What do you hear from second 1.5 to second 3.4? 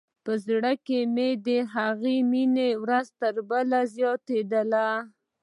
هغه مينه ورځ تر